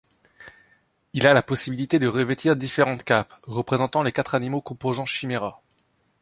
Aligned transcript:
Il 1.13 1.27
a 1.27 1.33
la 1.33 1.43
possibilité 1.43 1.99
de 1.99 2.07
revêtir 2.07 2.55
différentes 2.55 3.03
capes 3.03 3.35
représentant 3.43 4.01
les 4.01 4.11
quatre 4.11 4.33
animaux 4.33 4.59
composants 4.59 5.05
Chimera. 5.05 5.61